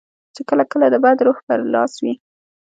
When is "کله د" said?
0.71-0.95